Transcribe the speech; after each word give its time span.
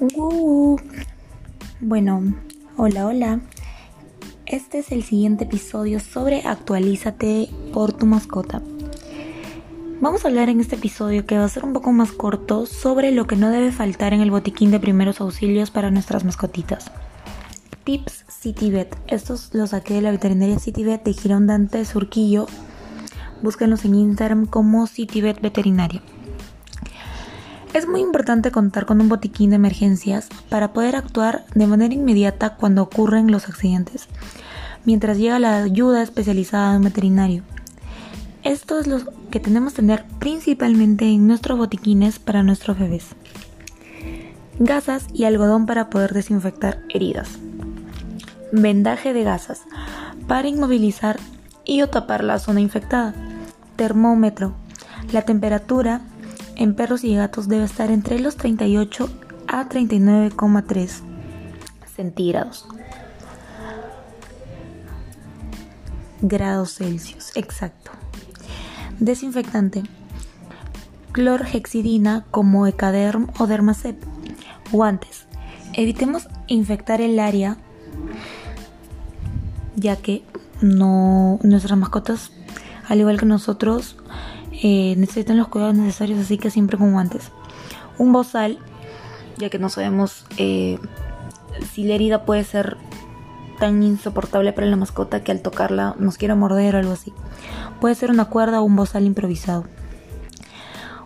Uh, 0.00 0.76
bueno, 1.80 2.22
hola, 2.76 3.06
hola. 3.06 3.40
Este 4.46 4.78
es 4.78 4.92
el 4.92 5.02
siguiente 5.02 5.42
episodio 5.42 5.98
sobre 5.98 6.42
Actualízate 6.42 7.50
por 7.72 7.92
tu 7.92 8.06
mascota. 8.06 8.62
Vamos 10.00 10.24
a 10.24 10.28
hablar 10.28 10.50
en 10.50 10.60
este 10.60 10.76
episodio 10.76 11.26
que 11.26 11.36
va 11.36 11.44
a 11.44 11.48
ser 11.48 11.64
un 11.64 11.72
poco 11.72 11.90
más 11.90 12.12
corto 12.12 12.64
sobre 12.66 13.10
lo 13.10 13.26
que 13.26 13.34
no 13.34 13.50
debe 13.50 13.72
faltar 13.72 14.14
en 14.14 14.20
el 14.20 14.30
botiquín 14.30 14.70
de 14.70 14.78
primeros 14.78 15.20
auxilios 15.20 15.72
para 15.72 15.90
nuestras 15.90 16.24
mascotitas. 16.24 16.92
Tips 17.82 18.24
CityVet. 18.28 18.96
Estos 19.08 19.52
los 19.52 19.70
saqué 19.70 19.94
de 19.94 20.02
la 20.02 20.12
veterinaria 20.12 20.60
CityVet 20.60 21.02
de 21.02 21.12
Girón 21.12 21.48
Dante 21.48 21.84
Surquillo. 21.84 22.46
Búsquenlos 23.42 23.84
en 23.84 23.96
Instagram 23.96 24.46
como 24.46 24.86
CityVet 24.86 25.40
Veterinario. 25.40 26.02
Es 27.74 27.86
muy 27.86 28.00
importante 28.00 28.50
contar 28.50 28.86
con 28.86 29.00
un 29.00 29.08
botiquín 29.08 29.50
de 29.50 29.56
emergencias 29.56 30.28
para 30.48 30.72
poder 30.72 30.96
actuar 30.96 31.44
de 31.54 31.66
manera 31.66 31.92
inmediata 31.92 32.56
cuando 32.56 32.82
ocurren 32.82 33.30
los 33.30 33.48
accidentes, 33.48 34.08
mientras 34.84 35.18
llega 35.18 35.38
la 35.38 35.62
ayuda 35.62 36.02
especializada 36.02 36.72
de 36.72 36.78
un 36.78 36.84
veterinario. 36.84 37.42
Esto 38.42 38.78
es 38.78 38.86
lo 38.86 39.00
que 39.30 39.40
tenemos 39.40 39.74
que 39.74 39.82
tener 39.82 40.06
principalmente 40.18 41.04
en 41.04 41.26
nuestros 41.26 41.58
botiquines 41.58 42.18
para 42.18 42.42
nuestros 42.42 42.78
bebés. 42.78 43.08
Gasas 44.58 45.06
y 45.12 45.24
algodón 45.24 45.66
para 45.66 45.90
poder 45.90 46.14
desinfectar 46.14 46.82
heridas. 46.88 47.38
Vendaje 48.50 49.12
de 49.12 49.24
gasas 49.24 49.62
para 50.26 50.48
inmovilizar 50.48 51.18
y 51.64 51.82
o 51.82 51.90
tapar 51.90 52.24
la 52.24 52.38
zona 52.38 52.60
infectada. 52.60 53.14
Termómetro. 53.76 54.54
La 55.12 55.22
temperatura 55.22 56.00
en 56.58 56.74
perros 56.74 57.04
y 57.04 57.14
gatos 57.14 57.48
debe 57.48 57.64
estar 57.64 57.90
entre 57.90 58.18
los 58.18 58.36
38 58.36 59.08
a 59.46 59.68
39,3 59.68 61.00
centígrados. 61.94 62.66
Grados 66.20 66.74
Celsius, 66.74 67.30
exacto. 67.36 67.92
Desinfectante. 68.98 69.84
Clorhexidina 71.12 72.26
como 72.30 72.66
Ecaderm 72.66 73.28
o 73.38 73.46
Dermacep. 73.46 73.96
Guantes. 74.72 75.26
Evitemos 75.74 76.28
infectar 76.48 77.00
el 77.00 77.18
área 77.20 77.56
ya 79.76 79.96
que 79.96 80.24
no 80.60 81.38
nuestras 81.42 81.78
mascotas 81.78 82.32
al 82.88 82.98
igual 82.98 83.18
que 83.18 83.26
nosotros 83.26 83.96
eh, 84.60 84.94
necesitan 84.96 85.36
los 85.36 85.48
cuidados 85.48 85.76
necesarios, 85.76 86.18
así 86.18 86.36
que 86.36 86.50
siempre 86.50 86.78
con 86.78 86.92
guantes. 86.92 87.30
Un 87.96 88.12
bozal, 88.12 88.58
ya 89.36 89.50
que 89.50 89.58
no 89.58 89.68
sabemos 89.68 90.24
eh, 90.36 90.78
si 91.72 91.84
la 91.84 91.94
herida 91.94 92.24
puede 92.24 92.44
ser 92.44 92.76
tan 93.58 93.82
insoportable 93.82 94.52
para 94.52 94.66
la 94.66 94.76
mascota 94.76 95.22
que 95.22 95.32
al 95.32 95.42
tocarla 95.42 95.94
nos 95.98 96.16
quiera 96.16 96.34
morder 96.34 96.74
o 96.74 96.78
algo 96.78 96.92
así. 96.92 97.12
Puede 97.80 97.94
ser 97.94 98.10
una 98.10 98.26
cuerda 98.26 98.60
o 98.60 98.64
un 98.64 98.76
bozal 98.76 99.04
improvisado. 99.04 99.64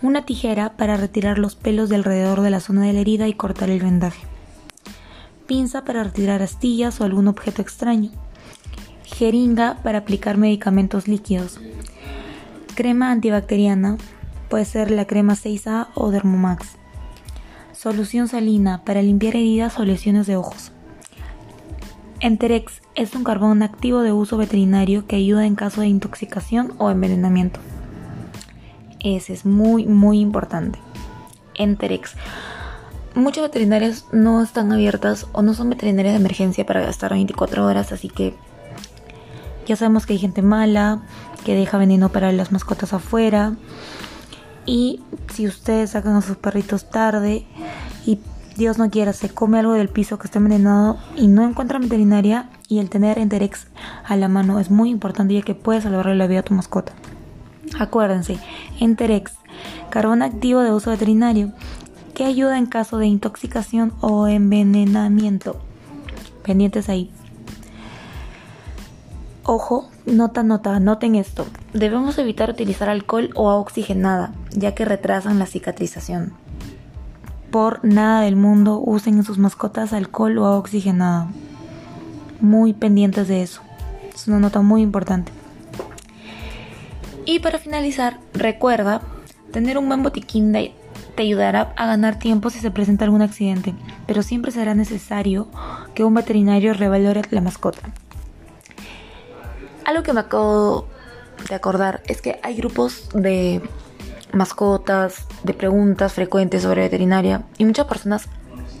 Una 0.00 0.24
tijera 0.24 0.76
para 0.76 0.96
retirar 0.96 1.38
los 1.38 1.56
pelos 1.56 1.88
de 1.88 1.96
alrededor 1.96 2.40
de 2.40 2.50
la 2.50 2.60
zona 2.60 2.82
de 2.82 2.92
la 2.92 3.00
herida 3.00 3.28
y 3.28 3.34
cortar 3.34 3.70
el 3.70 3.80
vendaje. 3.80 4.26
Pinza 5.46 5.84
para 5.84 6.04
retirar 6.04 6.42
astillas 6.42 7.00
o 7.00 7.04
algún 7.04 7.28
objeto 7.28 7.62
extraño. 7.62 8.10
Jeringa 9.04 9.78
para 9.82 9.98
aplicar 9.98 10.36
medicamentos 10.36 11.08
líquidos. 11.08 11.60
Crema 12.78 13.10
antibacteriana 13.10 13.96
puede 14.48 14.64
ser 14.64 14.92
la 14.92 15.04
crema 15.04 15.32
6A 15.32 15.88
o 15.94 16.12
Dermomax. 16.12 16.76
Solución 17.72 18.28
salina 18.28 18.84
para 18.84 19.02
limpiar 19.02 19.34
heridas 19.34 19.80
o 19.80 19.84
lesiones 19.84 20.28
de 20.28 20.36
ojos. 20.36 20.70
Enterex 22.20 22.80
es 22.94 23.16
un 23.16 23.24
carbón 23.24 23.64
activo 23.64 24.02
de 24.02 24.12
uso 24.12 24.36
veterinario 24.36 25.08
que 25.08 25.16
ayuda 25.16 25.44
en 25.44 25.56
caso 25.56 25.80
de 25.80 25.88
intoxicación 25.88 26.72
o 26.78 26.88
envenenamiento. 26.88 27.58
Ese 29.00 29.32
es 29.32 29.44
muy 29.44 29.84
muy 29.84 30.20
importante. 30.20 30.78
Enterex. 31.56 32.14
Muchas 33.16 33.42
veterinarias 33.42 34.04
no 34.12 34.40
están 34.40 34.70
abiertas 34.70 35.26
o 35.32 35.42
no 35.42 35.52
son 35.52 35.70
veterinarias 35.70 36.14
de 36.14 36.20
emergencia 36.20 36.64
para 36.64 36.82
gastar 36.82 37.10
24 37.10 37.66
horas, 37.66 37.90
así 37.90 38.08
que 38.08 38.36
ya 39.66 39.74
sabemos 39.74 40.06
que 40.06 40.12
hay 40.12 40.18
gente 40.18 40.42
mala, 40.42 41.02
que 41.48 41.54
deja 41.54 41.78
veneno 41.78 42.10
para 42.10 42.30
las 42.30 42.52
mascotas 42.52 42.92
afuera. 42.92 43.56
Y 44.66 45.00
si 45.32 45.46
ustedes 45.46 45.92
sacan 45.92 46.14
a 46.14 46.20
sus 46.20 46.36
perritos 46.36 46.90
tarde 46.90 47.46
y 48.04 48.20
Dios 48.58 48.76
no 48.76 48.90
quiera, 48.90 49.14
se 49.14 49.30
come 49.30 49.58
algo 49.58 49.72
del 49.72 49.88
piso 49.88 50.18
que 50.18 50.26
está 50.26 50.40
envenenado 50.40 50.98
y 51.16 51.26
no 51.26 51.48
encuentra 51.48 51.78
veterinaria 51.78 52.50
y 52.68 52.80
el 52.80 52.90
tener 52.90 53.18
Enterex 53.18 53.68
a 54.04 54.14
la 54.16 54.28
mano 54.28 54.60
es 54.60 54.70
muy 54.70 54.90
importante 54.90 55.32
ya 55.32 55.40
que 55.40 55.54
puede 55.54 55.80
salvarle 55.80 56.16
la 56.16 56.26
vida 56.26 56.40
a 56.40 56.42
tu 56.42 56.52
mascota. 56.52 56.92
Acuérdense, 57.78 58.38
Enterex, 58.78 59.32
carbón 59.88 60.20
activo 60.20 60.60
de 60.60 60.72
uso 60.74 60.90
veterinario, 60.90 61.52
que 62.12 62.26
ayuda 62.26 62.58
en 62.58 62.66
caso 62.66 62.98
de 62.98 63.06
intoxicación 63.06 63.94
o 64.02 64.28
envenenamiento. 64.28 65.56
Pendientes 66.42 66.90
ahí. 66.90 67.10
Ojo, 69.50 69.88
nota, 70.04 70.42
nota, 70.42 70.78
noten 70.78 71.14
esto. 71.14 71.46
Debemos 71.72 72.18
evitar 72.18 72.50
utilizar 72.50 72.90
alcohol 72.90 73.30
o 73.34 73.48
oxigenada, 73.48 74.30
ya 74.50 74.74
que 74.74 74.84
retrasan 74.84 75.38
la 75.38 75.46
cicatrización. 75.46 76.34
Por 77.50 77.82
nada 77.82 78.20
del 78.20 78.36
mundo 78.36 78.78
usen 78.78 79.14
en 79.14 79.24
sus 79.24 79.38
mascotas 79.38 79.94
alcohol 79.94 80.36
o 80.36 80.44
agua 80.44 80.58
oxigenada. 80.58 81.28
Muy 82.42 82.74
pendientes 82.74 83.26
de 83.26 83.40
eso. 83.40 83.62
Es 84.14 84.28
una 84.28 84.38
nota 84.38 84.60
muy 84.60 84.82
importante. 84.82 85.32
Y 87.24 87.38
para 87.38 87.58
finalizar, 87.58 88.18
recuerda, 88.34 89.00
tener 89.50 89.78
un 89.78 89.88
buen 89.88 90.02
botiquín 90.02 90.52
te 90.52 91.22
ayudará 91.22 91.72
a 91.78 91.86
ganar 91.86 92.18
tiempo 92.18 92.50
si 92.50 92.58
se 92.58 92.70
presenta 92.70 93.06
algún 93.06 93.22
accidente, 93.22 93.74
pero 94.06 94.22
siempre 94.22 94.52
será 94.52 94.74
necesario 94.74 95.48
que 95.94 96.04
un 96.04 96.12
veterinario 96.12 96.74
revalore 96.74 97.22
la 97.30 97.40
mascota. 97.40 97.80
Algo 99.84 100.02
que 100.02 100.12
me 100.12 100.20
acabo 100.20 100.86
de 101.48 101.54
acordar 101.54 102.02
es 102.06 102.20
que 102.20 102.40
hay 102.42 102.56
grupos 102.56 103.08
de 103.14 103.62
mascotas, 104.32 105.26
de 105.42 105.54
preguntas 105.54 106.12
frecuentes 106.12 106.62
sobre 106.62 106.82
veterinaria 106.82 107.44
y 107.56 107.64
muchas 107.64 107.86
personas 107.86 108.28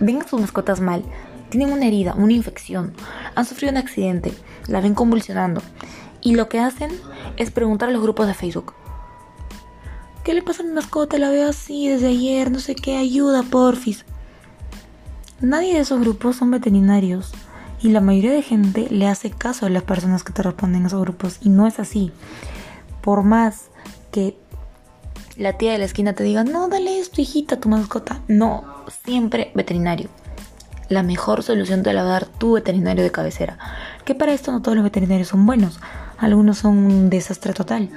ven 0.00 0.22
a 0.22 0.28
sus 0.28 0.40
mascotas 0.40 0.80
mal, 0.80 1.04
tienen 1.50 1.72
una 1.72 1.86
herida, 1.86 2.14
una 2.14 2.32
infección, 2.32 2.94
han 3.34 3.44
sufrido 3.44 3.72
un 3.72 3.78
accidente, 3.78 4.32
la 4.66 4.80
ven 4.80 4.94
convulsionando 4.94 5.62
y 6.20 6.34
lo 6.34 6.48
que 6.48 6.58
hacen 6.58 6.90
es 7.36 7.50
preguntar 7.50 7.90
a 7.90 7.92
los 7.92 8.02
grupos 8.02 8.26
de 8.26 8.34
Facebook. 8.34 8.74
¿Qué 10.24 10.32
le 10.32 10.42
pasa 10.42 10.62
a 10.62 10.66
mi 10.66 10.72
mascota? 10.72 11.18
La 11.18 11.28
veo 11.28 11.50
así 11.50 11.88
desde 11.88 12.08
ayer, 12.08 12.50
no 12.50 12.58
sé 12.58 12.74
qué, 12.74 12.96
ayuda, 12.96 13.42
porfis. 13.42 14.06
Nadie 15.40 15.74
de 15.74 15.80
esos 15.80 16.00
grupos 16.00 16.36
son 16.36 16.50
veterinarios. 16.50 17.34
Y 17.84 17.90
la 17.90 18.00
mayoría 18.00 18.32
de 18.32 18.40
gente 18.40 18.88
le 18.88 19.06
hace 19.06 19.30
caso 19.30 19.66
a 19.66 19.68
las 19.68 19.82
personas 19.82 20.24
que 20.24 20.32
te 20.32 20.42
responden 20.42 20.84
a 20.84 20.86
esos 20.86 21.02
grupos. 21.02 21.36
Y 21.42 21.50
no 21.50 21.66
es 21.66 21.78
así. 21.78 22.12
Por 23.02 23.24
más 23.24 23.66
que 24.10 24.38
la 25.36 25.58
tía 25.58 25.72
de 25.72 25.78
la 25.78 25.84
esquina 25.84 26.14
te 26.14 26.24
diga, 26.24 26.44
no, 26.44 26.68
dale 26.68 26.98
esto, 26.98 27.20
hijita, 27.20 27.60
tu 27.60 27.68
mascota. 27.68 28.22
No, 28.26 28.64
siempre 29.04 29.52
veterinario. 29.54 30.08
La 30.88 31.02
mejor 31.02 31.42
solución 31.42 31.82
te 31.82 31.92
la 31.92 32.04
va 32.04 32.08
a 32.08 32.12
dar 32.12 32.24
tu 32.24 32.54
veterinario 32.54 33.04
de 33.04 33.12
cabecera. 33.12 33.58
Que 34.06 34.14
para 34.14 34.32
esto 34.32 34.50
no 34.50 34.62
todos 34.62 34.76
los 34.76 34.84
veterinarios 34.84 35.28
son 35.28 35.44
buenos. 35.44 35.78
Algunos 36.16 36.56
son 36.56 36.78
un 36.78 37.10
desastre 37.10 37.52
total. 37.52 37.90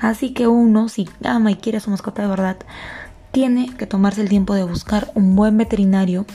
Así 0.00 0.34
que 0.34 0.48
uno, 0.48 0.90
si 0.90 1.08
ama 1.24 1.50
y 1.50 1.56
quiere 1.56 1.78
a 1.78 1.80
su 1.80 1.88
mascota 1.88 2.20
de 2.20 2.28
verdad, 2.28 2.58
tiene 3.32 3.74
que 3.78 3.86
tomarse 3.86 4.20
el 4.20 4.28
tiempo 4.28 4.52
de 4.52 4.64
buscar 4.64 5.10
un 5.14 5.34
buen 5.34 5.56
veterinario 5.56 6.26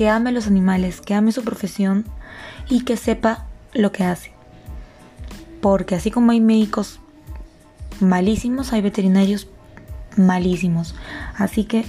que 0.00 0.08
ame 0.08 0.32
los 0.32 0.46
animales, 0.46 1.02
que 1.02 1.12
ame 1.12 1.30
su 1.30 1.44
profesión 1.44 2.06
y 2.70 2.84
que 2.84 2.96
sepa 2.96 3.44
lo 3.74 3.92
que 3.92 4.02
hace. 4.02 4.32
Porque 5.60 5.94
así 5.94 6.10
como 6.10 6.32
hay 6.32 6.40
médicos 6.40 7.00
malísimos, 8.00 8.72
hay 8.72 8.80
veterinarios 8.80 9.46
malísimos. 10.16 10.94
Así 11.36 11.64
que 11.64 11.84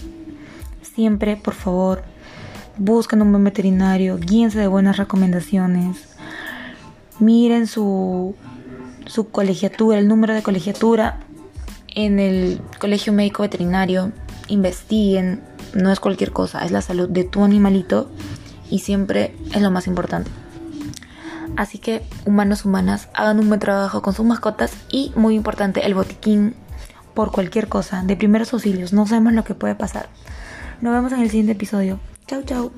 siempre, 0.82 1.38
por 1.38 1.54
favor, 1.54 2.04
busquen 2.78 3.22
un 3.22 3.32
buen 3.32 3.46
veterinario, 3.46 4.18
guíense 4.18 4.60
de 4.60 4.68
buenas 4.68 4.98
recomendaciones, 4.98 6.10
miren 7.20 7.66
su, 7.66 8.36
su 9.06 9.30
colegiatura, 9.30 10.00
el 10.00 10.10
número 10.10 10.34
de 10.34 10.44
colegiatura 10.44 11.22
en 11.96 12.20
el 12.20 12.62
colegio 12.78 13.14
médico 13.14 13.44
veterinario, 13.44 14.12
investiguen, 14.50 15.42
no 15.74 15.92
es 15.92 16.00
cualquier 16.00 16.32
cosa, 16.32 16.64
es 16.66 16.72
la 16.72 16.82
salud 16.82 17.10
de 17.10 17.24
tu 17.24 17.44
animalito 17.44 18.10
y 18.70 18.80
siempre 18.80 19.36
es 19.54 19.62
lo 19.62 19.72
más 19.72 19.88
importante. 19.88 20.30
Así 21.58 21.80
que 21.80 22.02
humanos, 22.26 22.66
humanas, 22.66 23.10
hagan 23.14 23.40
un 23.40 23.48
buen 23.48 23.60
trabajo 23.60 24.02
con 24.02 24.14
sus 24.14 24.26
mascotas 24.26 24.72
y 24.90 25.12
muy 25.16 25.36
importante 25.36 25.86
el 25.86 25.94
botiquín 25.94 26.56
por 27.14 27.32
cualquier 27.32 27.68
cosa, 27.68 28.04
de 28.04 28.16
primeros 28.16 28.54
auxilios, 28.54 28.94
no 28.94 29.06
sabemos 29.06 29.34
lo 29.34 29.44
que 29.44 29.54
puede 29.54 29.76
pasar. 29.76 30.08
Nos 30.82 30.94
vemos 30.94 31.12
en 31.12 31.20
el 31.20 31.30
siguiente 31.30 31.52
episodio. 31.54 32.00
Chau, 32.26 32.44
chau. 32.44 32.72